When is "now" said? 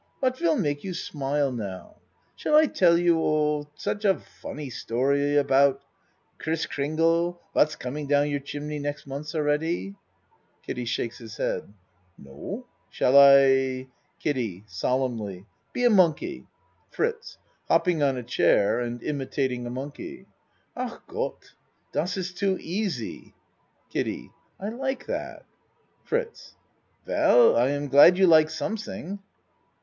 1.51-1.97